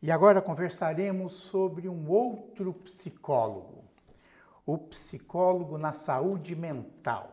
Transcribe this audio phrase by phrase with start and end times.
[0.00, 3.82] E agora conversaremos sobre um outro psicólogo,
[4.64, 7.32] o psicólogo na saúde mental.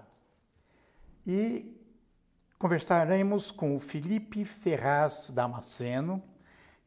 [1.27, 1.79] E
[2.57, 6.23] conversaremos com o Felipe Ferraz Damasceno,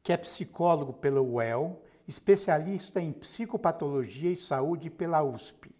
[0.02, 5.70] que é psicólogo pela UEL, especialista em psicopatologia e saúde pela USP.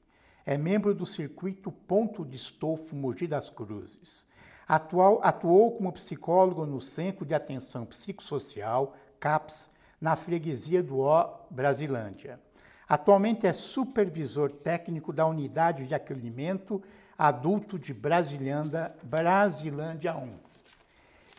[0.46, 4.29] É membro do circuito Ponto de Estofo Mogi das Cruzes.
[4.67, 9.71] Atual, atuou como psicólogo no Centro de Atenção Psicossocial, CAPS,
[10.01, 12.41] na freguesia do O Brasilândia.
[12.89, 16.83] Atualmente é supervisor técnico da Unidade de Acolhimento
[17.19, 20.34] Adulto de Brasilândia, Brasilândia 1.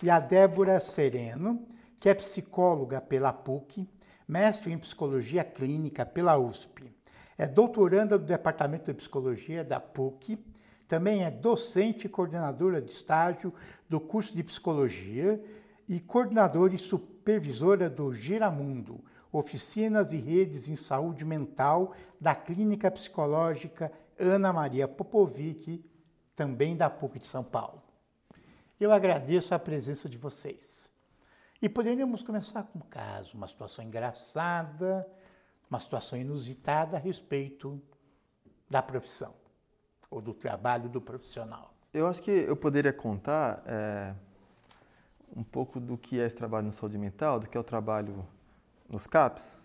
[0.03, 1.65] E a Débora Sereno,
[1.99, 3.89] que é psicóloga pela PUC,
[4.27, 6.93] mestre em psicologia clínica pela USP.
[7.37, 10.37] É doutoranda do Departamento de Psicologia da PUC,
[10.87, 13.53] também é docente e coordenadora de estágio
[13.87, 15.41] do curso de psicologia
[15.87, 16.79] e coordenadora e
[17.29, 25.85] supervisora do Giramundo, oficinas e redes em saúde mental da Clínica Psicológica Ana Maria Popovic,
[26.35, 27.83] também da PUC de São Paulo.
[28.79, 30.91] Eu agradeço a presença de vocês.
[31.61, 35.07] E poderíamos começar com um caso, uma situação engraçada,
[35.69, 37.79] uma situação inusitada a respeito
[38.67, 39.35] da profissão
[40.09, 41.75] ou do trabalho do profissional.
[41.93, 44.15] Eu acho que eu poderia contar é,
[45.35, 48.25] um pouco do que é esse trabalho na saúde mental, do que é o trabalho
[48.89, 49.59] nos CAPs,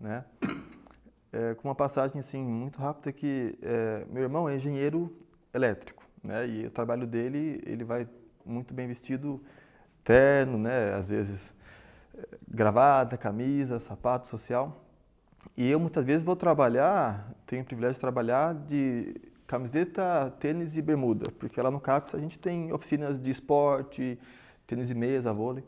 [0.00, 0.24] né?
[1.32, 5.16] É, com uma passagem assim muito rápida que é, meu irmão é engenheiro
[5.54, 6.44] elétrico, né?
[6.44, 8.08] E o trabalho dele ele vai
[8.44, 9.40] muito bem vestido,
[10.02, 10.92] terno, né?
[10.92, 11.54] Às vezes
[12.16, 14.84] é, gravata, camisa, sapato social.
[15.56, 19.14] E eu muitas vezes vou trabalhar, tenho o privilégio de trabalhar de
[19.46, 24.18] camiseta, tênis e bermuda, porque lá no CAPS a gente tem oficinas de esporte,
[24.70, 25.64] tênis de mesa, vôlei.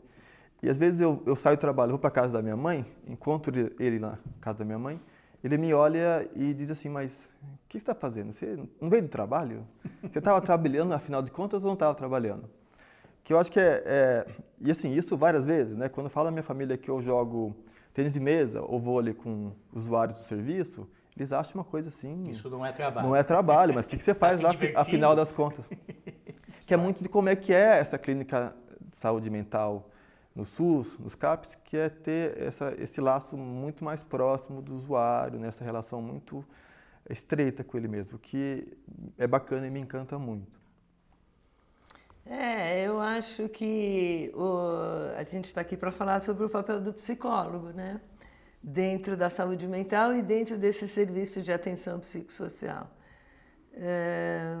[0.61, 3.53] E às vezes eu, eu saio do trabalho, vou para casa da minha mãe, encontro
[3.77, 4.99] ele na casa da minha mãe,
[5.43, 8.31] ele me olha e diz assim, mas o que você está fazendo?
[8.31, 9.67] Você não veio do trabalho?
[10.01, 12.49] Você estava trabalhando, afinal de contas, ou não estava trabalhando?
[13.25, 14.25] Que eu acho que é, é,
[14.61, 15.89] E assim, isso várias vezes, né?
[15.89, 17.53] Quando eu falo na minha família que eu jogo
[17.93, 22.23] tênis de mesa ou vôlei com usuários do serviço, eles acham uma coisa assim...
[22.29, 23.07] Isso não é trabalho.
[23.07, 25.69] Não é trabalho, mas o que, que você faz tá lá, afinal das contas?
[26.65, 28.55] Que é muito de como é que é essa clínica
[28.93, 29.89] saúde mental
[30.35, 35.39] no SUS, nos CAPs, que é ter essa, esse laço muito mais próximo do usuário,
[35.39, 35.65] nessa né?
[35.65, 36.43] relação muito
[37.09, 38.77] estreita com ele mesmo, que
[39.17, 40.63] é bacana e me encanta muito.
[42.25, 46.93] É, eu acho que o, a gente está aqui para falar sobre o papel do
[46.93, 47.99] psicólogo, né?
[48.61, 52.89] Dentro da saúde mental e dentro desse serviço de atenção psicossocial.
[53.73, 54.55] É,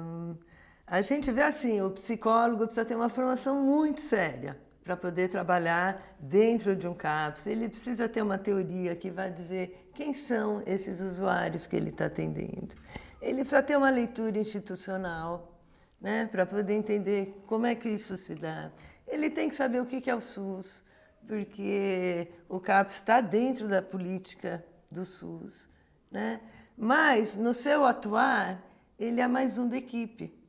[0.85, 6.15] a gente vê assim, o psicólogo precisa ter uma formação muito séria para poder trabalhar
[6.19, 7.47] dentro de um CAPS.
[7.47, 12.05] Ele precisa ter uma teoria que vai dizer quem são esses usuários que ele está
[12.05, 12.75] atendendo.
[13.21, 15.57] Ele precisa ter uma leitura institucional
[16.01, 18.69] né, para poder entender como é que isso se dá.
[19.07, 20.83] Ele tem que saber o que é o SUS,
[21.25, 25.69] porque o CAPS está dentro da política do SUS.
[26.11, 26.41] Né?
[26.77, 28.61] Mas, no seu atuar,
[28.99, 30.42] ele é mais um da equipe.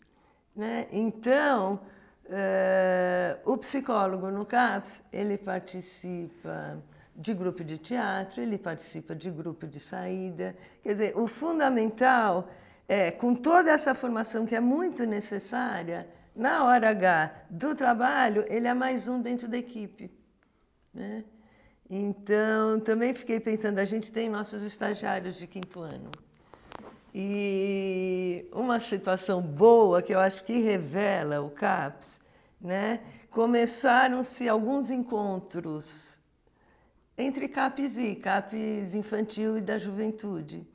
[0.55, 0.87] Né?
[0.93, 1.81] Então,
[2.27, 6.79] uh, o psicólogo no CAPS, ele participa
[7.17, 10.57] de grupo de teatro, ele participa de grupo de saída.
[10.83, 12.49] Quer dizer, o fundamental
[12.89, 18.67] é, com toda essa formação que é muito necessária, na hora H do trabalho, ele
[18.67, 20.11] é mais um dentro da equipe.
[20.93, 21.25] Né?
[21.89, 26.11] Então, também fiquei pensando, a gente tem nossos estagiários de quinto ano.
[27.15, 32.21] E uma situação boa que eu acho que revela o CAPS,
[32.61, 33.01] né?
[33.35, 36.21] começaram-se alguns encontros
[37.19, 40.67] entre CAPS e CAPS infantil e da juventude.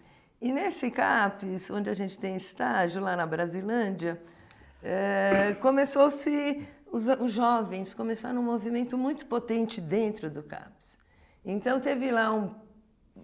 [0.42, 4.22] E nesse CAPS, onde a gente tem estágio, lá na Brasilândia,
[4.84, 10.98] é, começou-se, os, os jovens começaram um movimento muito potente dentro do CAPS.
[11.44, 12.56] Então teve lá um,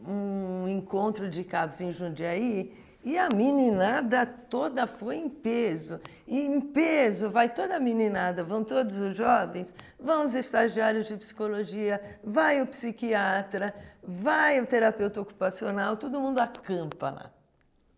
[0.06, 2.73] um encontro de CAPS em Jundiaí,
[3.05, 6.01] e a meninada toda foi em peso.
[6.27, 11.15] E em peso vai toda a meninada, vão todos os jovens, vão os estagiários de
[11.15, 17.31] psicologia, vai o psiquiatra, vai o terapeuta ocupacional, todo mundo acampa lá.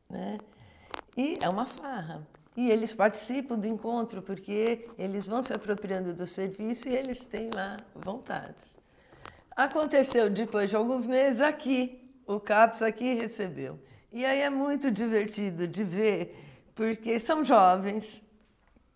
[0.09, 0.39] Né?
[1.15, 2.27] E é uma farra.
[2.57, 7.49] E eles participam do encontro porque eles vão se apropriando do serviço e eles têm
[7.53, 8.55] lá vontade.
[9.55, 13.79] Aconteceu depois de alguns meses aqui, o CAPS aqui recebeu.
[14.11, 16.35] E aí é muito divertido de ver,
[16.73, 18.23] porque são jovens,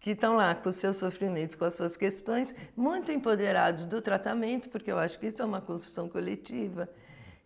[0.01, 4.91] que estão lá com seus sofrimentos, com as suas questões, muito empoderados do tratamento, porque
[4.91, 6.89] eu acho que isso é uma construção coletiva.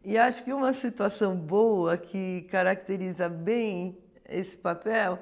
[0.03, 3.97] E acho que uma situação boa que caracteriza bem
[4.29, 5.19] esse papel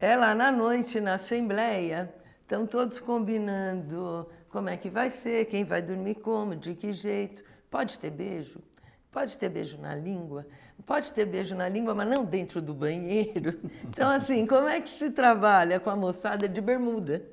[0.00, 5.64] é lá na noite, na Assembleia, estão todos combinando como é que vai ser, quem
[5.64, 7.44] vai dormir como, de que jeito.
[7.70, 8.58] Pode ter beijo?
[9.10, 10.46] Pode ter beijo na língua?
[10.86, 13.58] Pode ter beijo na língua, mas não dentro do banheiro.
[13.90, 17.24] Então, assim, como é que se trabalha com a moçada de bermuda?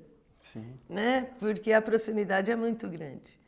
[0.42, 0.74] Sim.
[0.90, 1.30] Né?
[1.40, 3.40] Porque a proximidade é muito grande.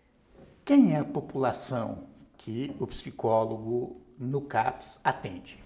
[0.63, 5.61] Quem é a população que o psicólogo no CAPS atende?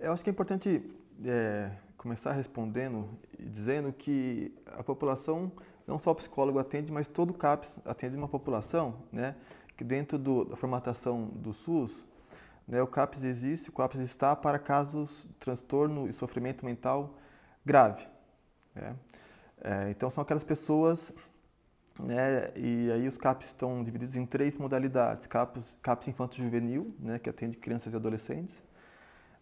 [0.00, 0.82] Eu acho que é importante
[1.24, 3.08] é, começar respondendo
[3.38, 5.50] e dizendo que a população,
[5.86, 9.34] não só o psicólogo atende, mas todo o CAPS atende uma população, né?
[9.76, 12.06] Que dentro do, da formatação do SUS,
[12.66, 17.14] né, o CAPS existe, o CAPS está para casos de transtorno e sofrimento mental
[17.64, 18.06] grave.
[18.74, 18.96] Né?
[19.60, 21.12] É, então são aquelas pessoas,
[21.98, 27.28] né, e aí os CAPS estão divididos em três modalidades: CAPS, CAPS infanto-juvenil, né, que
[27.30, 28.62] atende crianças e adolescentes,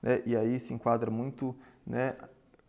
[0.03, 1.57] né, e aí se enquadra muito,
[1.87, 2.17] né,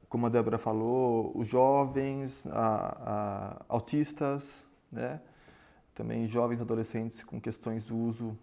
[0.07, 5.19] como a Débora falou, os jovens, a, a, autistas, né,
[5.93, 8.37] também jovens adolescentes com questões do uso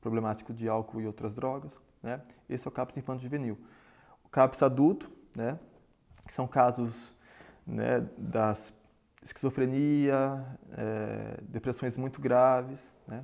[0.00, 1.78] problemático de álcool e outras drogas.
[2.02, 2.20] Né?
[2.48, 3.58] Esse é o CAPS infanto-juvenil.
[4.24, 5.58] O CAPS adulto, né,
[6.26, 7.14] que são casos
[7.66, 8.72] né, das
[9.22, 12.92] esquizofrenia, é, depressões muito graves.
[13.06, 13.22] Né?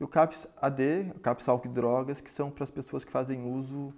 [0.00, 3.44] E o CAPS AD, CAPS álcool e drogas, que são para as pessoas que fazem
[3.44, 3.92] uso,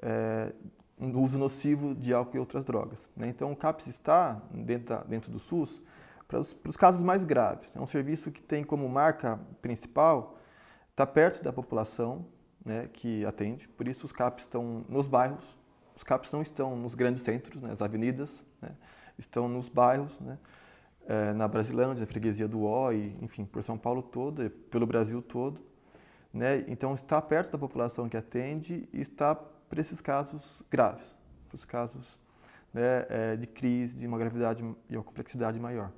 [0.00, 0.52] é,
[0.98, 3.02] uso nocivo de álcool e outras drogas.
[3.16, 3.28] Né?
[3.28, 5.82] Então, o CAPS está dentro, da, dentro do SUS
[6.26, 7.74] para os, para os casos mais graves.
[7.74, 10.36] É um serviço que tem como marca principal
[10.96, 12.24] está perto da população
[12.64, 15.44] né, que atende, por isso os CAPs estão nos bairros,
[15.94, 18.70] os CAPs não estão nos grandes centros, né, as avenidas, né,
[19.18, 20.38] estão nos bairros, né,
[21.06, 22.90] é, na Brasilândia, freguesia do O,
[23.20, 25.60] enfim, por São Paulo todo, pelo Brasil todo.
[26.32, 31.14] Né, então está perto da população que atende e está para esses casos graves,
[31.46, 32.18] para os casos
[32.72, 35.92] né, é, de crise, de uma gravidade e uma complexidade maior.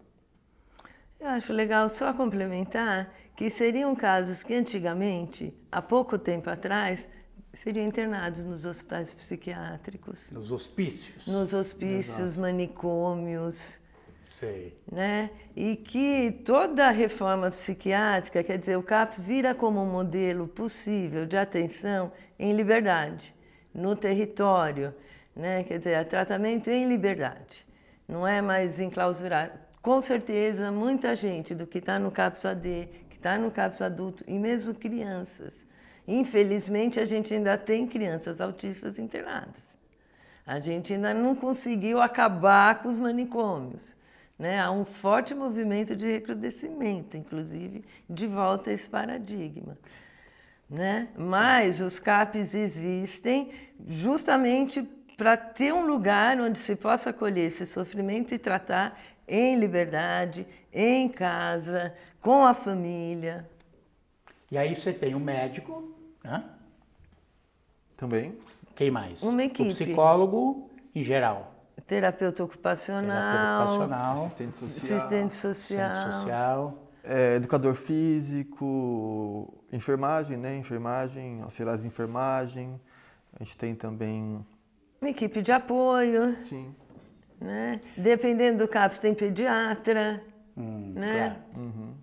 [1.21, 7.09] Eu acho legal só complementar que seriam casos que antigamente, há pouco tempo atrás,
[7.55, 10.19] seriam internados nos hospitais psiquiátricos.
[10.31, 11.27] Nos hospícios?
[11.27, 12.41] Nos hospícios, Exato.
[12.41, 13.81] manicômios.
[14.23, 14.79] Sei.
[14.91, 15.31] Né?
[15.57, 21.27] E que toda a reforma psiquiátrica, quer dizer, o CAPS vira como um modelo possível
[21.27, 23.35] de atenção em liberdade,
[23.75, 24.95] no território,
[25.35, 25.65] né?
[25.65, 27.67] quer dizer, tratamento em liberdade.
[28.07, 33.17] Não é mais enclausurado com certeza, muita gente do que está no CAPS AD, que
[33.17, 35.65] está no CAPS adulto, e mesmo crianças.
[36.07, 39.63] Infelizmente, a gente ainda tem crianças autistas internadas.
[40.47, 43.83] A gente ainda não conseguiu acabar com os manicômios.
[44.39, 44.61] Né?
[44.61, 49.79] Há um forte movimento de recrudescimento, inclusive, de volta a esse paradigma.
[50.69, 51.09] Né?
[51.17, 53.53] Mas os CAPs existem
[53.87, 54.87] justamente
[55.17, 61.09] para ter um lugar onde se possa acolher esse sofrimento e tratar em liberdade, em
[61.09, 63.49] casa, com a família.
[64.51, 65.95] E aí você tem o médico,
[66.25, 66.43] né?
[67.97, 68.39] Também.
[68.75, 69.23] Quem mais?
[69.23, 69.69] Uma equipe.
[69.69, 71.55] O psicólogo em geral.
[71.87, 73.33] Terapeuta ocupacional.
[73.33, 74.25] Terapeuta ocupacional.
[74.25, 74.97] Assistente social.
[74.97, 75.91] Assistente social.
[75.91, 76.79] Assistente social.
[77.05, 80.57] É, educador físico, enfermagem, né?
[80.57, 82.79] Enfermagem, auxiliares de enfermagem.
[83.39, 84.45] A gente tem também.
[85.01, 86.37] Uma equipe de apoio.
[86.45, 86.75] Sim.
[87.41, 87.81] Né?
[87.97, 90.23] Dependendo do CAPS, tem pediatra.
[90.57, 91.11] Hum, né?
[91.11, 91.37] Claro.
[91.57, 91.95] Uhum.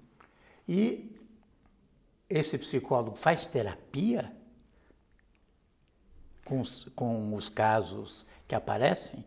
[0.67, 1.11] E
[2.29, 4.31] esse psicólogo faz terapia
[6.45, 9.25] com os, com os casos que aparecem?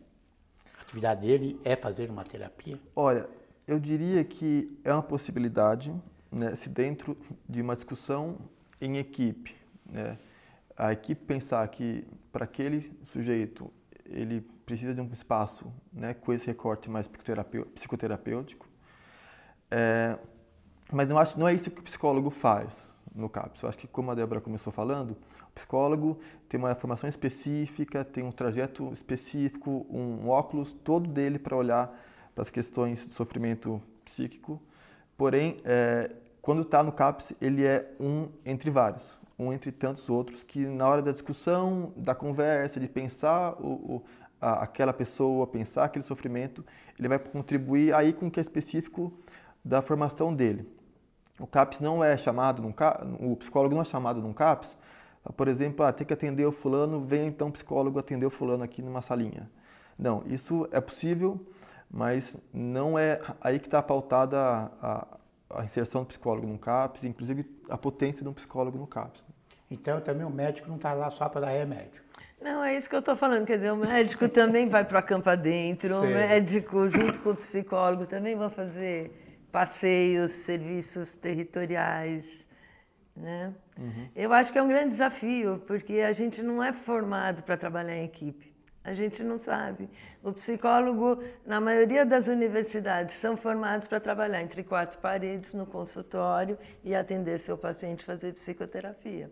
[0.77, 2.79] A atividade dele é fazer uma terapia?
[2.95, 3.29] Olha,
[3.67, 5.93] eu diria que é uma possibilidade,
[6.31, 7.15] né, se dentro
[7.47, 8.37] de uma discussão
[8.81, 10.17] em equipe, né,
[10.75, 13.71] a equipe pensar que para aquele sujeito
[14.09, 18.67] ele precisa de um espaço né, com esse recorte mais psicoterapêutico.
[19.71, 20.17] É,
[20.91, 23.63] mas não, acho, não é isso que o psicólogo faz no CAPS.
[23.63, 28.23] Eu acho que, como a Débora começou falando, o psicólogo tem uma formação específica, tem
[28.23, 31.93] um trajeto específico, um óculos todo dele para olhar
[32.33, 34.61] para as questões de sofrimento psíquico.
[35.17, 36.15] Porém, é,
[36.49, 40.87] quando está no CAPS, ele é um entre vários um entre tantos outros que na
[40.87, 44.03] hora da discussão, da conversa, de pensar o, o,
[44.41, 46.65] a, aquela pessoa, pensar aquele sofrimento,
[46.97, 49.13] ele vai contribuir aí com o que é específico
[49.63, 50.67] da formação dele.
[51.39, 52.73] O CAPS não é chamado, num,
[53.31, 54.75] o psicólogo não é chamado num CAPS,
[55.37, 58.63] por exemplo, ah, tem que atender o fulano, vem então o psicólogo atender o fulano
[58.63, 59.51] aqui numa salinha.
[59.95, 61.39] Não, isso é possível,
[61.91, 64.39] mas não é aí que está pautada
[64.81, 68.87] a, a, a, inserção do psicólogo no CAPS, inclusive a potência de um psicólogo no
[68.87, 69.23] CAPS.
[69.69, 72.01] Então também o médico não está lá só para dar remédio.
[72.41, 73.45] Não, é isso que eu estou falando.
[73.45, 78.05] Quer dizer, o médico também vai para campo adentro, o médico, junto com o psicólogo,
[78.05, 79.11] também vão fazer
[79.51, 82.47] passeios, serviços territoriais.
[83.15, 83.53] Né?
[83.77, 84.09] Uhum.
[84.15, 87.97] Eu acho que é um grande desafio, porque a gente não é formado para trabalhar
[87.97, 88.53] em equipe.
[88.83, 89.89] A gente não sabe.
[90.23, 96.57] O psicólogo, na maioria das universidades, são formados para trabalhar entre quatro paredes no consultório
[96.83, 99.29] e atender seu paciente fazer psicoterapia.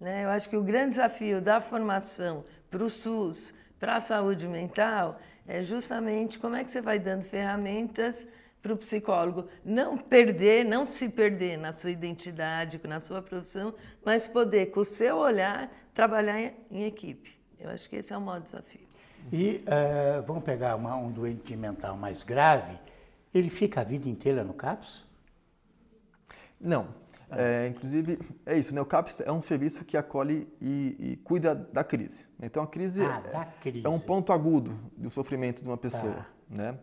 [0.00, 0.24] Né?
[0.24, 5.18] Eu acho que o grande desafio da formação para o SUS, para a saúde mental,
[5.46, 8.26] é justamente como é que você vai dando ferramentas
[8.62, 13.74] para o psicólogo não perder, não se perder na sua identidade, na sua profissão,
[14.04, 17.35] mas poder, com o seu olhar, trabalhar em equipe.
[17.58, 18.86] Eu acho que esse é o maior desafio.
[19.32, 22.78] E uh, vamos pegar uma, um doente mental mais grave,
[23.34, 25.04] ele fica a vida inteira no CAPS?
[26.60, 26.88] Não.
[27.28, 28.80] É, inclusive, é isso, né?
[28.80, 32.26] O CAPS é um serviço que acolhe e, e cuida da crise.
[32.40, 36.12] Então, a crise, ah, é, crise, é, um ponto agudo do sofrimento de uma pessoa,
[36.12, 36.26] tá.
[36.48, 36.78] né?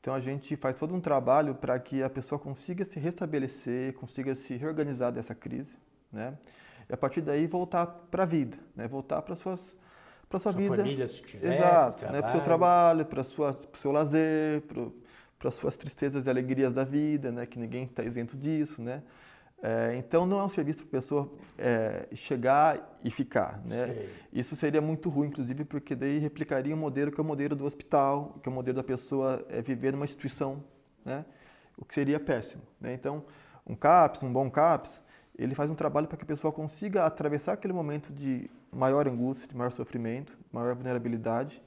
[0.00, 4.36] Então, a gente faz todo um trabalho para que a pessoa consiga se restabelecer, consiga
[4.36, 5.76] se reorganizar dessa crise,
[6.12, 6.38] né?
[6.88, 8.86] E a partir daí voltar para a vida, né?
[8.86, 9.74] Voltar para suas
[10.28, 10.76] para sua, sua vida.
[10.76, 12.20] família, se tiver, Exato, né?
[12.20, 14.62] para o seu trabalho, para o seu lazer,
[15.38, 17.46] para as suas tristezas e alegrias da vida, né?
[17.46, 19.02] Que ninguém está isento disso, né?
[19.60, 23.60] É, então não é um serviço para a pessoa é, chegar e ficar.
[23.64, 24.08] Né?
[24.32, 27.64] Isso seria muito ruim, inclusive, porque daí replicaria um modelo que é o modelo do
[27.64, 30.62] hospital, que é o modelo da pessoa é, viver numa instituição,
[31.04, 31.24] né?
[31.76, 32.62] o que seria péssimo.
[32.80, 32.94] Né?
[32.94, 33.24] Então,
[33.66, 35.00] um CAPS, um bom CAPS,
[35.36, 39.56] ele faz um trabalho para que a pessoa consiga atravessar aquele momento de maior angústia,
[39.56, 41.62] maior sofrimento, maior vulnerabilidade,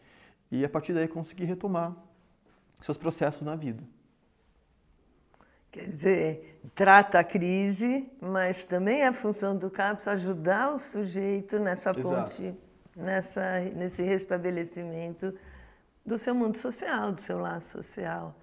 [0.52, 1.96] e a partir daí conseguir retomar
[2.82, 3.84] seus processos na vida.
[5.72, 11.94] Quer dizer, trata a crise, mas também é função do CAPS ajudar o sujeito nessa
[11.94, 12.54] ponte,
[12.94, 15.34] nessa, nesse restabelecimento
[16.06, 18.36] do seu mundo social, do seu laço social.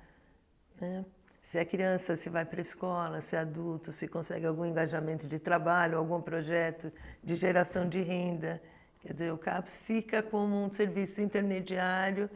[0.80, 1.04] Né?
[1.48, 5.26] Se é criança, se vai para a escola, se é adulto, se consegue algum engajamento
[5.26, 6.92] de trabalho, algum projeto
[7.24, 8.60] de geração de renda.
[9.00, 12.28] Quer dizer, o CAPS fica como um serviço intermediário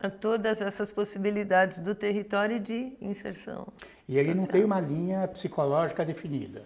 [0.00, 3.68] a todas essas possibilidades do território de inserção.
[4.08, 4.46] E ele social.
[4.46, 6.64] não tem uma linha psicológica definida.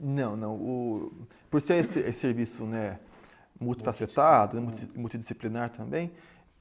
[0.00, 0.54] Não, não.
[0.54, 1.12] O,
[1.50, 3.00] por ser esse, esse serviço né,
[3.58, 4.62] multifacetado,
[4.94, 6.12] multidisciplinar também,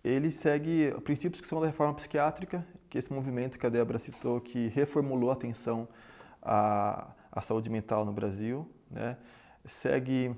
[0.07, 3.99] ele segue princípios que são da reforma psiquiátrica, que é esse movimento que a Débora
[3.99, 5.87] citou, que reformulou a atenção
[6.41, 8.69] à, à saúde mental no Brasil.
[8.89, 9.17] Né?
[9.65, 10.35] Segue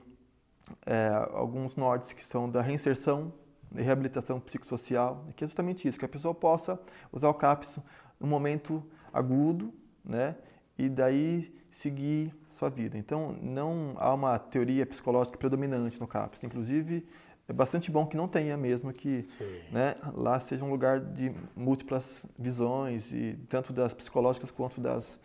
[0.86, 3.34] é, alguns nortes que são da reinserção
[3.72, 6.80] de reabilitação psicossocial, que é justamente isso, que a pessoa possa
[7.12, 7.80] usar o CAPS
[8.20, 8.84] no momento
[9.14, 9.74] agudo,
[10.04, 10.36] né?
[10.78, 12.98] E daí seguir sua vida.
[12.98, 16.44] Então, não há uma teoria psicológica predominante no CAPS.
[16.44, 17.06] Inclusive,
[17.50, 19.22] é bastante bom que não tenha mesmo que
[19.72, 25.20] né, lá seja um lugar de múltiplas visões, e tanto das psicológicas quanto das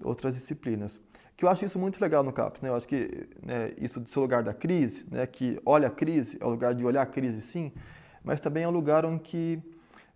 [0.00, 1.00] outras disciplinas.
[1.36, 2.60] Que eu acho isso muito legal no CAPS.
[2.60, 2.68] Né?
[2.68, 6.38] Eu acho que né, isso do seu lugar da crise, né, que olha a crise,
[6.40, 7.72] é o lugar de olhar a crise sim,
[8.22, 9.60] mas também é um lugar onde que,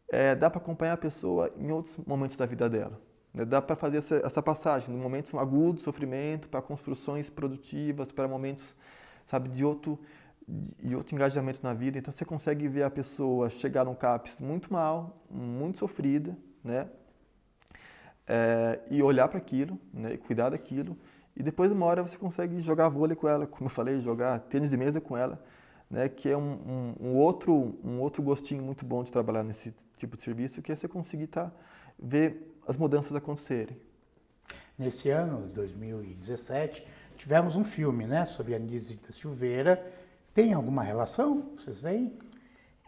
[0.09, 3.01] é, dá para acompanhar a pessoa em outros momentos da vida dela.
[3.35, 3.45] Né?
[3.45, 8.77] Dá para fazer essa, essa passagem de momentos agudos, sofrimento, para construções produtivas, para momentos
[9.31, 9.99] sabe, de outro
[10.83, 11.99] e outro engajamento na vida.
[11.99, 16.89] Então você consegue ver a pessoa chegar num CAPS muito mal, muito sofrida, né?
[18.27, 20.15] É, e olhar para aquilo, né?
[20.15, 20.97] E cuidar daquilo.
[21.37, 24.71] E depois, uma hora, você consegue jogar vôlei com ela, como eu falei, jogar tênis
[24.71, 25.43] de mesa com ela,
[25.89, 26.09] né?
[26.09, 30.17] Que é um, um, um outro, um outro gostinho muito bom de trabalhar nesse tipo
[30.17, 31.53] de serviço, que é você conseguir tá,
[31.99, 33.77] ver as mudanças acontecerem.
[34.79, 38.25] Nesse ano, 2017, tivemos um filme, né?
[38.25, 40.00] Sobre a Anise da Silveira,
[40.35, 41.53] tem alguma relação?
[41.57, 42.17] Vocês veem?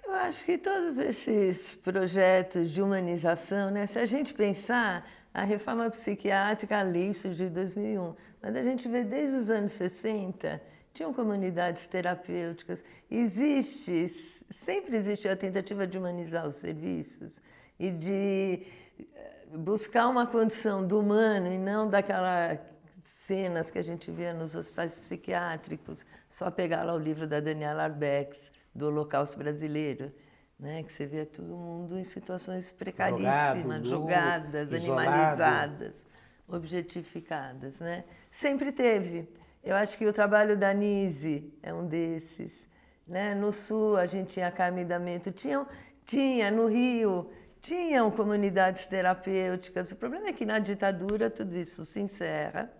[0.05, 3.87] Eu acho que todos esses projetos de humanização, né?
[3.87, 8.89] se a gente pensar, a reforma psiquiátrica, a lei surgiu em 2001, mas a gente
[8.89, 10.61] vê desde os anos 60,
[10.93, 12.85] tinham comunidades terapêuticas.
[13.11, 17.41] Existe, sempre existe a tentativa de humanizar os serviços
[17.79, 18.67] e de
[18.99, 22.59] eh, buscar uma condição do humano e não daquela
[23.03, 27.85] cenas que a gente vê nos hospitais psiquiátricos, só pegar lá o livro da Daniela
[27.85, 30.13] Arbex, do Holocausto Brasileiro,
[30.59, 36.07] né, que você vê todo mundo em situações precaríssimas, Jogado, jogadas, animalizadas,
[36.47, 37.81] objetificadas.
[37.81, 38.05] Né?
[38.31, 39.29] Sempre teve.
[39.63, 42.69] Eu acho que o trabalho da Nise é um desses.
[43.07, 43.35] Né?
[43.35, 45.67] No Sul, a gente tinha Carme Damento, tinha,
[46.07, 47.31] tinha no Rio,
[47.61, 49.91] tinham comunidades terapêuticas.
[49.91, 52.71] O problema é que na ditadura tudo isso se encerra.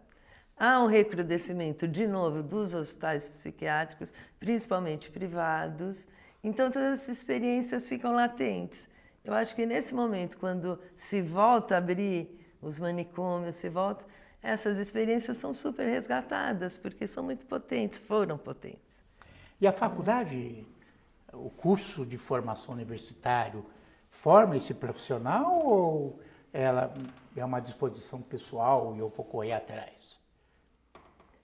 [0.57, 6.07] Há um recrudescimento, de novo, dos hospitais psiquiátricos, principalmente privados.
[6.43, 8.89] Então, todas essas experiências ficam latentes.
[9.25, 14.05] Eu acho que nesse momento, quando se volta a abrir os manicômios, se volta,
[14.43, 19.03] essas experiências são super resgatadas, porque são muito potentes, foram potentes.
[19.61, 20.67] E a faculdade,
[21.33, 23.65] o curso de formação universitário,
[24.11, 26.21] forma esse profissional ou
[26.53, 26.93] ela
[27.37, 30.22] é uma disposição pessoal e eu vou correr atrás?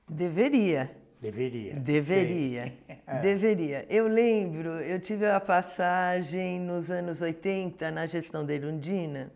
[0.08, 0.90] Deveria.
[1.20, 1.74] Deveria.
[1.74, 2.72] Deveria.
[3.10, 3.20] É.
[3.20, 3.86] Deveria.
[3.88, 9.32] Eu lembro, eu tive a passagem nos anos 80 na gestão da Irundina,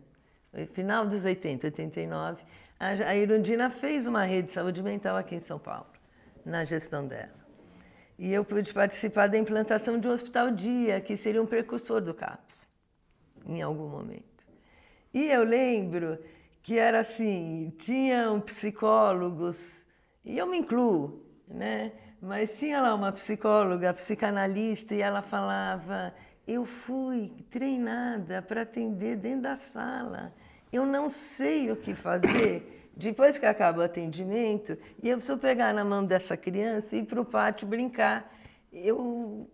[0.73, 2.43] final dos 80, 89.
[2.79, 5.87] A Irundina fez uma rede de saúde mental aqui em São Paulo,
[6.45, 7.33] na gestão dela.
[8.19, 12.13] E eu pude participar da implantação de um hospital dia, que seria um precursor do
[12.13, 12.67] CAPS,
[13.47, 14.45] em algum momento.
[15.11, 16.19] E eu lembro
[16.61, 19.82] que era assim, tinham psicólogos,
[20.25, 21.91] e eu me incluo, né?
[22.21, 26.13] Mas tinha lá uma psicóloga, psicanalista, e ela falava:
[26.47, 30.33] Eu fui treinada para atender dentro da sala.
[30.71, 32.91] Eu não sei o que fazer.
[32.95, 37.05] Depois que acaba o atendimento, e eu preciso pegar na mão dessa criança e ir
[37.05, 38.31] para o pátio brincar.
[38.71, 39.49] Eu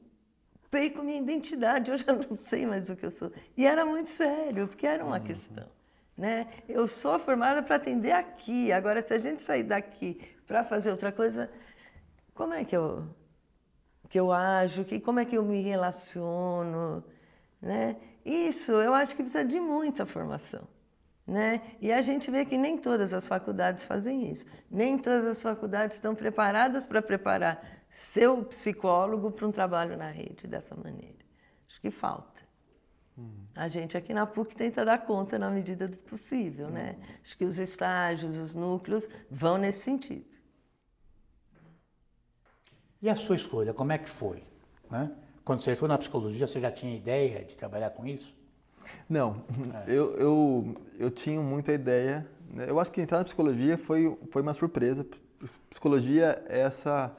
[0.70, 3.32] perco minha identidade, eu já não sei mais o que eu sou.
[3.58, 5.24] E era muito sério, porque era uma uhum.
[5.24, 5.79] questão.
[6.20, 6.48] Né?
[6.68, 8.74] Eu sou formada para atender aqui.
[8.74, 11.50] Agora, se a gente sair daqui para fazer outra coisa,
[12.34, 13.08] como é que eu,
[14.10, 17.02] que eu ajo, que, como é que eu me relaciono,
[17.62, 17.96] né?
[18.26, 20.68] Isso eu acho que precisa de muita formação.
[21.26, 21.62] Né?
[21.80, 24.46] E a gente vê que nem todas as faculdades fazem isso.
[24.70, 30.48] Nem todas as faculdades estão preparadas para preparar seu psicólogo para um trabalho na rede
[30.48, 31.24] dessa maneira.
[31.66, 32.39] Acho que falta.
[33.20, 33.30] Uhum.
[33.54, 36.74] A gente aqui na PUC tenta dar conta na medida do possível, uhum.
[36.74, 36.96] né?
[37.22, 40.26] Acho que os estágios, os núcleos vão nesse sentido.
[43.02, 44.44] E a sua escolha, como é que foi?
[44.90, 45.12] Né?
[45.44, 48.34] Quando você entrou na psicologia, você já tinha ideia de trabalhar com isso?
[49.10, 49.44] Não,
[49.88, 49.92] é.
[49.92, 52.26] eu, eu, eu tinha muita ideia.
[52.54, 52.66] Né?
[52.70, 55.06] Eu acho que entrar na psicologia foi, foi uma surpresa.
[55.70, 57.16] Psicologia é essa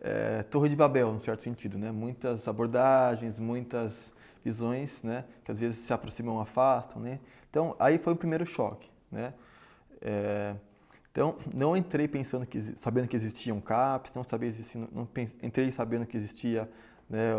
[0.00, 1.78] é, torre de Babel, no certo sentido.
[1.78, 1.90] Né?
[1.90, 5.24] Muitas abordagens, muitas visões, né?
[5.44, 7.00] que às vezes se aproximam afastam.
[7.00, 7.18] Né?
[7.50, 8.90] Então, aí foi o primeiro choque.
[9.10, 9.32] Né?
[10.00, 10.54] É,
[11.12, 14.50] então, não entrei pensando que, sabendo que existia um CAPS, não, sabia
[14.90, 15.06] não
[15.42, 16.68] entrei sabendo que existia
[17.08, 17.32] né,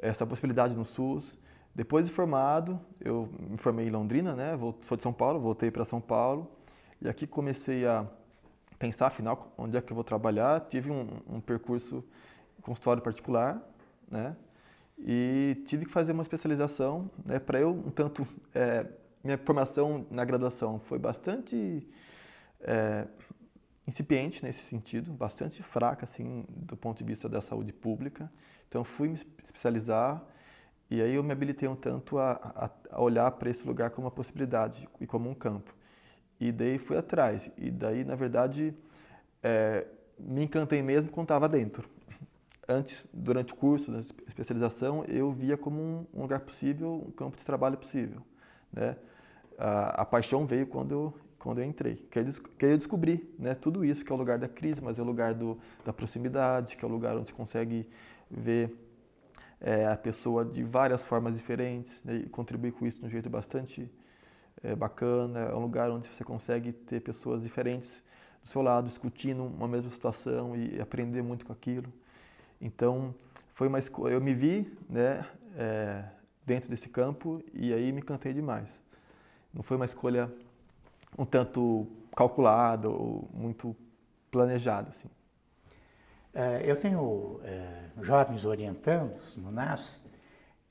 [0.00, 1.34] essa possibilidade no SUS.
[1.74, 5.84] Depois de formado, eu me formei em Londrina, né, sou de São Paulo, voltei para
[5.84, 6.50] São Paulo.
[7.02, 8.06] E aqui comecei a
[8.78, 10.60] pensar, afinal, onde é que eu vou trabalhar.
[10.60, 12.02] Tive um, um percurso
[12.62, 13.60] consultório particular,
[14.10, 14.34] né,
[15.04, 17.10] e tive que fazer uma especialização.
[17.24, 18.86] Né, para eu, um tanto, é,
[19.22, 21.86] minha formação na graduação foi bastante
[22.60, 23.06] é,
[23.86, 28.30] incipiente nesse sentido, bastante fraca assim do ponto de vista da saúde pública.
[28.68, 30.24] Então fui me especializar
[30.90, 34.10] e aí eu me habilitei um tanto a, a, olhar para esse lugar como uma
[34.10, 35.74] possibilidade e como um campo.
[36.38, 37.50] E daí fui atrás.
[37.56, 38.74] E daí, na verdade,
[39.42, 39.86] é,
[40.18, 41.88] me encantei mesmo quando estava dentro.
[42.68, 47.44] Antes, durante o curso, na especialização, eu via como um, lugar possível, um campo de
[47.44, 48.22] trabalho possível.
[48.72, 48.96] Né?
[49.58, 51.96] A, a paixão veio quando eu quando eu entrei.
[51.96, 52.24] Que aí,
[52.56, 55.04] que eu descobri né, tudo isso, que é o lugar da crise, mas é o
[55.04, 57.88] lugar do, da proximidade, que é o lugar onde você consegue
[58.30, 58.72] ver
[59.60, 63.28] é, a pessoa de várias formas diferentes né, e contribuir com isso de um jeito
[63.28, 63.90] bastante
[64.62, 65.40] é, bacana.
[65.40, 68.02] É um lugar onde você consegue ter pessoas diferentes
[68.40, 71.92] do seu lado, discutindo uma mesma situação e aprender muito com aquilo.
[72.62, 73.12] Então,
[73.52, 74.12] foi uma escolha.
[74.12, 76.04] Eu me vi né, é,
[76.46, 78.82] dentro desse campo e aí me encantei demais.
[79.52, 80.32] Não foi uma escolha
[81.18, 83.76] um tanto calculado ou muito
[84.30, 84.90] planejado.
[84.90, 85.08] Assim.
[86.32, 90.00] É, eu tenho é, jovens orientandos no NAS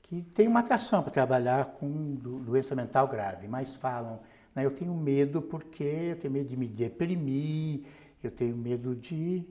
[0.02, 4.20] que têm uma atração para trabalhar com doença mental grave, mas falam,
[4.54, 7.84] né, eu tenho medo porque eu tenho medo de me deprimir,
[8.22, 9.46] eu tenho medo de,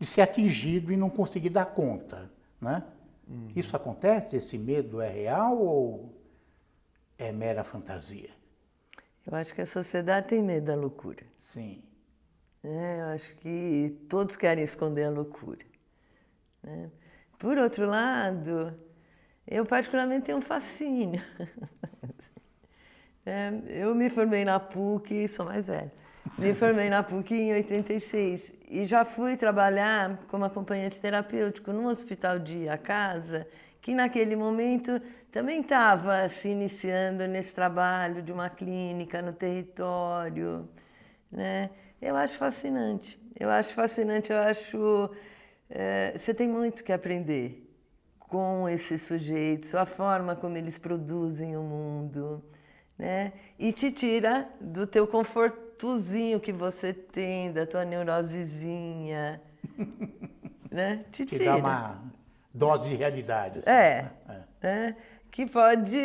[0.00, 2.32] de ser atingido e não conseguir dar conta.
[2.58, 2.82] Né?
[3.28, 3.48] Uhum.
[3.54, 4.36] Isso acontece?
[4.36, 6.18] Esse medo é real ou
[7.18, 8.30] é mera fantasia?
[9.26, 11.22] Eu acho que a sociedade tem medo da loucura.
[11.38, 11.82] Sim.
[12.64, 15.64] É, eu acho que todos querem esconder a loucura.
[16.62, 16.90] Né?
[17.38, 18.74] Por outro lado,
[19.46, 21.22] eu particularmente tenho um fascínio.
[23.24, 25.92] é, eu me formei na PUC, sou mais velha,
[26.40, 32.38] me formei na PUC em 86 e já fui trabalhar como acompanhante terapêutico num hospital
[32.38, 33.46] de a casa
[33.82, 34.98] que naquele momento
[35.30, 40.66] também estava se iniciando nesse trabalho de uma clínica no território,
[41.30, 41.68] né?
[42.00, 43.20] Eu acho fascinante.
[43.38, 44.32] Eu acho fascinante.
[44.32, 45.10] Eu acho
[45.68, 47.70] é, você tem muito que aprender
[48.18, 52.42] com esses sujeitos, a forma como eles produzem o mundo,
[52.96, 53.34] né?
[53.58, 55.06] E te tira do teu
[55.80, 59.40] confortozinho que você tem, da tua neurosezinha,
[60.70, 61.04] né?
[61.10, 62.02] Te, te dá uma
[62.52, 63.60] dose de realidade.
[63.60, 64.44] Assim, é, né?
[64.62, 64.68] é.
[64.68, 64.96] é.
[65.30, 65.98] Que pode...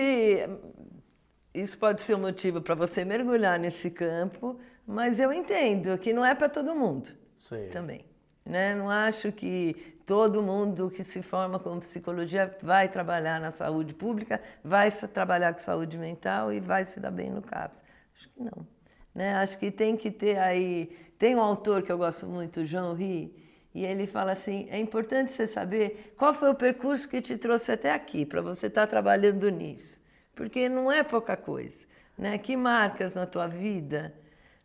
[1.54, 6.26] Isso pode ser um motivo para você mergulhar nesse campo, mas eu entendo que não
[6.26, 7.70] é para todo mundo Sei.
[7.70, 8.06] também.
[8.46, 8.76] Né?
[8.76, 14.42] Não acho que todo mundo que se forma com psicologia vai trabalhar na saúde pública,
[14.64, 17.82] vai trabalhar com saúde mental e vai se dar bem no CAPS.
[18.14, 18.75] Acho que não.
[19.16, 19.34] Né?
[19.36, 20.94] Acho que tem que ter aí.
[21.18, 23.34] Tem um autor que eu gosto muito, João Ri,
[23.74, 27.72] e ele fala assim: é importante você saber qual foi o percurso que te trouxe
[27.72, 29.98] até aqui, para você estar tá trabalhando nisso.
[30.36, 31.80] Porque não é pouca coisa.
[32.18, 32.38] Né?
[32.38, 34.14] Que marcas na tua vida?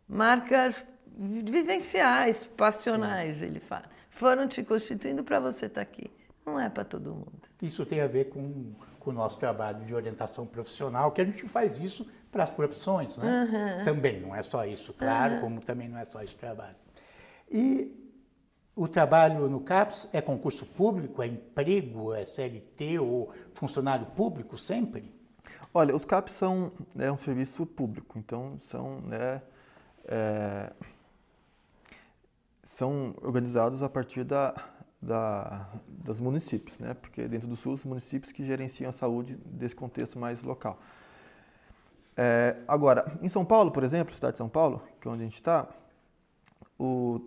[0.07, 0.85] Marcas
[1.17, 3.45] vivenciais, passionais, Sim.
[3.45, 3.85] ele fala.
[4.09, 6.11] Foram te constituindo para você estar tá aqui.
[6.45, 7.41] Não é para todo mundo.
[7.61, 11.47] Isso tem a ver com, com o nosso trabalho de orientação profissional, que a gente
[11.47, 13.77] faz isso para as profissões, né?
[13.79, 13.83] Uhum.
[13.83, 15.41] Também, não é só isso, claro, uhum.
[15.41, 16.75] como também não é só esse trabalho.
[17.49, 17.93] E
[18.75, 25.13] o trabalho no CAPS é concurso público, é emprego, é CLT ou funcionário público sempre?
[25.73, 29.41] Olha, os CAPs são né, um serviço público, então são né,
[30.05, 30.71] é,
[32.65, 34.55] são organizados a partir da,
[35.01, 36.93] da, dos municípios, né?
[36.93, 40.79] porque dentro do SUS, os municípios que gerenciam a saúde desse contexto mais local.
[42.15, 45.25] É, agora, em São Paulo, por exemplo, cidade de São Paulo, que é onde a
[45.25, 45.67] gente está,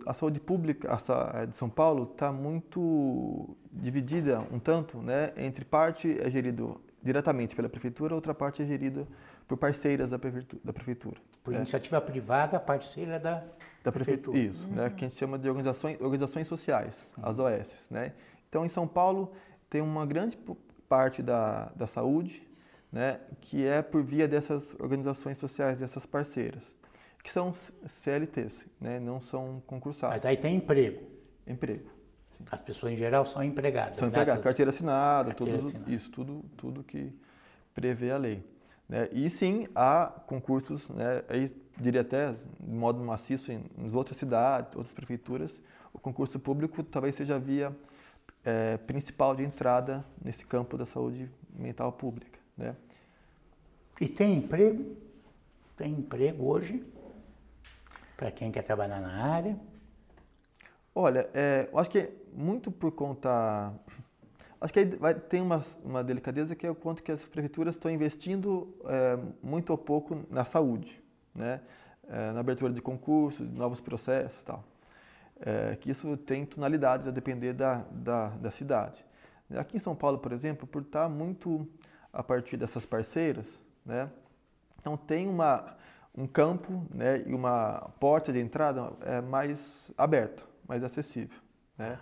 [0.05, 6.17] a saúde pública a, de São Paulo está muito dividida um tanto, né, entre parte
[6.19, 9.07] é gerido diretamente pela prefeitura, outra parte é gerida
[9.47, 10.61] por parceiras da prefeitura.
[10.63, 11.59] Da prefeitura por né?
[11.59, 13.43] iniciativa privada, parceira da
[13.85, 14.35] da prefeitura.
[14.35, 14.75] Isso, uhum.
[14.75, 17.29] né, que a gente chama de organizações, organizações sociais, uhum.
[17.29, 17.87] as OS.
[17.91, 18.13] Né?
[18.49, 19.31] Então, em São Paulo,
[19.69, 20.35] tem uma grande
[20.89, 22.47] parte da, da saúde
[22.95, 26.73] né, que é por via dessas organizações sociais, dessas parceiras,
[27.21, 30.15] que são CLTs, né, não são concursados.
[30.15, 31.05] Mas aí tem emprego.
[31.45, 31.89] Emprego.
[32.31, 32.45] Sim.
[32.49, 33.99] As pessoas, em geral, são empregadas.
[33.99, 35.91] São empregadas, carteira assinada, carteira tudo, assinada.
[35.91, 37.13] isso, tudo, tudo que
[37.73, 38.41] prevê a lei.
[38.87, 39.09] Né?
[39.11, 44.73] E sim, há concursos, né, aí diria até de modo maciço em, em outras cidades,
[44.73, 47.75] outras prefeituras, o concurso público talvez seja a via
[48.45, 52.39] é, principal de entrada nesse campo da saúde mental pública.
[52.57, 52.73] Né?
[53.99, 54.95] E tem emprego?
[55.77, 56.85] Tem emprego hoje?
[58.17, 59.59] Para quem quer trabalhar na área?
[60.93, 63.73] Olha, é, eu acho que muito por conta
[64.65, 67.91] Acho que vai, tem uma, uma delicadeza que é o quanto que as prefeituras estão
[67.91, 70.99] investindo é, muito ou pouco na saúde,
[71.35, 71.61] né?
[72.07, 74.63] É, na abertura de concursos, de novos processos e tal.
[75.39, 79.05] É, que isso tem tonalidades a depender da, da, da, cidade.
[79.55, 81.67] Aqui em São Paulo, por exemplo, por estar muito
[82.13, 84.09] a partir dessas parceiras, né?
[84.79, 85.75] então tem uma,
[86.17, 91.39] um campo né, e uma porta de entrada é, mais aberta, mais acessível.
[91.77, 91.99] Né?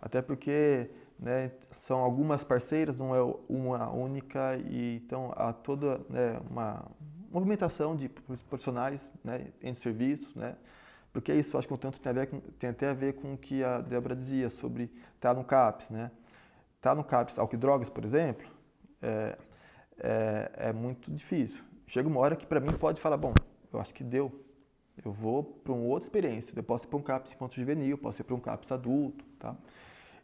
[0.00, 1.50] Até porque né?
[1.74, 6.84] São algumas parceiras, não é uma única, e então há toda né, uma
[7.30, 10.56] movimentação de profissionais né, entre serviços, né?
[11.12, 13.34] porque isso acho que um tanto tem, a ver com, tem até a ver com
[13.34, 15.88] o que a Débora dizia sobre estar tá no CAPS.
[15.90, 16.10] Né?
[16.76, 18.46] Estar tá no CAPS, álcool drogas, por exemplo,
[19.00, 19.38] é,
[19.98, 21.64] é, é muito difícil.
[21.86, 23.32] Chega uma hora que para mim pode falar, bom,
[23.72, 24.44] eu acho que deu,
[25.04, 26.52] eu vou para uma outra experiência.
[26.54, 29.56] Eu posso ir para um CAPS ponto juvenil, posso ir para um CAPS adulto, tá?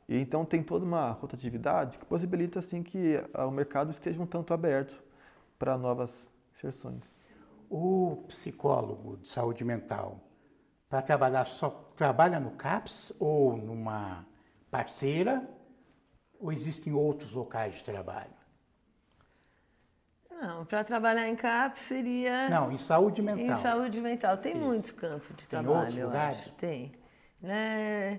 [0.09, 4.53] E então tem toda uma rotatividade que possibilita assim que o mercado esteja um tanto
[4.53, 5.03] aberto
[5.59, 7.13] para novas inserções.
[7.71, 10.21] O psicólogo de saúde mental,
[10.89, 14.27] para trabalhar só trabalha no CAPS ou numa
[14.71, 15.49] parceira
[16.39, 18.42] ou existem outros locais de trabalho?
[20.43, 22.49] Não, para trabalhar em CAPS seria.
[22.49, 23.57] Não, em saúde mental.
[23.57, 24.37] Em saúde mental.
[24.39, 24.61] Tem Isso.
[24.61, 25.71] muito campo de trabalho.
[25.71, 26.51] Tem outros lugares?
[26.59, 26.93] Tem.
[27.41, 28.19] Né?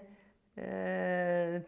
[0.55, 1.62] É,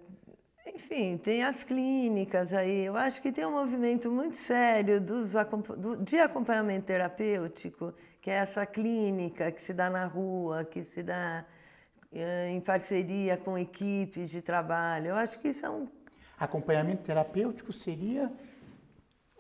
[0.66, 2.86] enfim, tem as clínicas aí.
[2.86, 5.34] Eu acho que tem um movimento muito sério dos,
[5.78, 11.04] do, de acompanhamento terapêutico, que é essa clínica que se dá na rua, que se
[11.04, 11.44] dá
[12.14, 15.08] é, em parceria com equipes de trabalho.
[15.08, 15.86] Eu acho que isso é um.
[16.40, 18.32] Acompanhamento terapêutico seria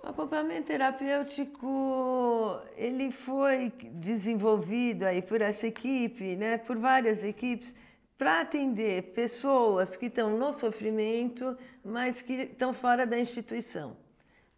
[0.06, 7.76] o acompanhamento terapêutico ele foi desenvolvido aí por essa equipe, né, por várias equipes,
[8.16, 13.98] para atender pessoas que estão no sofrimento, mas que estão fora da instituição.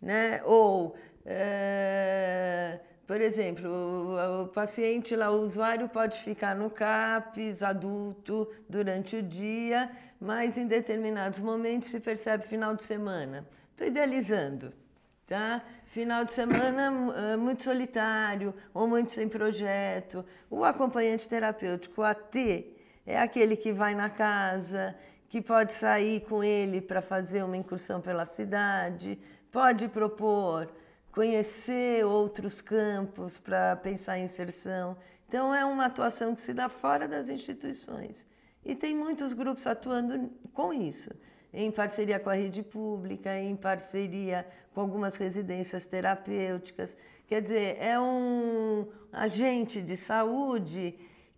[0.01, 0.41] Né?
[0.43, 8.51] Ou, é, por exemplo, o, o, paciente lá, o usuário pode ficar no CAPS adulto
[8.67, 13.47] durante o dia, mas em determinados momentos se percebe final de semana.
[13.71, 14.73] Estou idealizando.
[15.27, 15.61] Tá?
[15.83, 20.23] Final de semana eh, muito solitário ou muito sem projeto.
[20.49, 22.65] O acompanhante terapêutico, o AT,
[23.05, 24.95] é aquele que vai na casa,
[25.27, 29.19] que pode sair com ele para fazer uma incursão pela cidade,
[29.51, 30.69] pode propor
[31.11, 34.95] conhecer outros campos para pensar em inserção.
[35.27, 38.25] Então, é uma atuação que se dá fora das instituições.
[38.63, 41.11] E tem muitos grupos atuando com isso
[41.57, 46.95] em parceria com a rede pública, em parceria com algumas residências terapêuticas.
[47.27, 50.93] Quer dizer, é um agente de saúde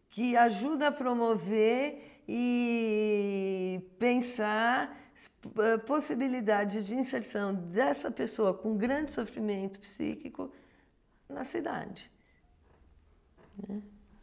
[0.09, 4.93] que ajuda a promover e pensar
[5.87, 10.51] possibilidades de inserção dessa pessoa com grande sofrimento psíquico
[11.29, 12.11] na cidade.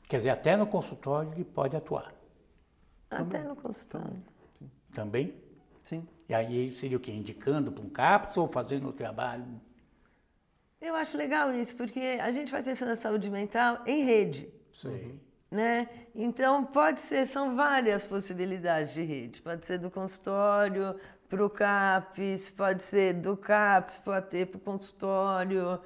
[0.06, 2.14] Quer dizer, até no consultório ele pode atuar.
[3.11, 3.44] Até Também.
[3.44, 4.22] no consultório.
[4.94, 5.45] Também?
[5.87, 6.05] Sim.
[6.29, 7.12] E aí seria o quê?
[7.12, 9.46] Indicando para um CAPS ou fazendo o trabalho?
[10.81, 14.53] Eu acho legal isso, porque a gente vai pensando na saúde mental em rede.
[14.72, 15.20] Sim.
[15.49, 15.88] Né?
[16.12, 19.40] Então, pode ser, são várias possibilidades de rede.
[19.40, 25.81] Pode ser do consultório para o CAPS, pode ser do CAPS para o consultório,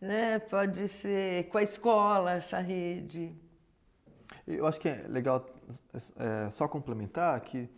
[0.00, 0.38] né?
[0.38, 3.30] pode ser com a escola essa rede.
[4.46, 5.46] Eu acho que é legal
[6.16, 7.68] é, só complementar que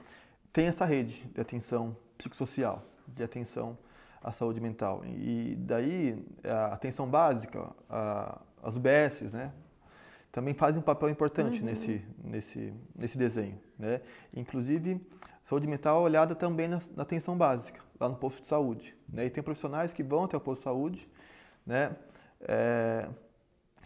[0.56, 3.76] tem essa rede de atenção psicossocial, de atenção
[4.22, 5.04] à saúde mental.
[5.04, 9.52] E daí a atenção básica, a, as UBSs, né,
[10.32, 11.66] também fazem um papel importante uhum.
[11.66, 13.60] nesse, nesse, nesse desenho.
[13.78, 14.00] Né?
[14.34, 14.98] Inclusive,
[15.44, 18.96] saúde mental é olhada também na, na, atenção básica, lá no posto de saúde.
[19.06, 19.26] Né?
[19.26, 21.06] E tem profissionais que vão até o posto de saúde,
[21.66, 21.94] né?
[22.40, 23.06] É,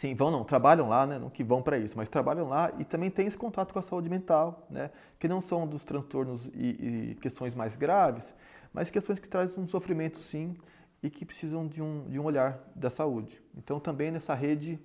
[0.00, 2.86] Sim, vão não, trabalham lá, né, não que vão para isso, mas trabalham lá e
[2.86, 7.10] também têm esse contato com a saúde mental, né, que não são dos transtornos e,
[7.10, 8.32] e questões mais graves,
[8.72, 10.56] mas questões que trazem um sofrimento sim
[11.02, 13.42] e que precisam de um, de um olhar da saúde.
[13.54, 14.80] Então também nessa rede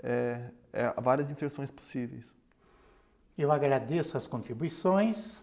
[0.00, 0.40] é,
[0.72, 2.32] é, há várias inserções possíveis.
[3.36, 5.42] Eu agradeço as contribuições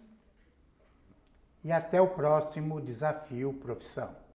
[1.66, 4.26] e até o próximo desafio profissão.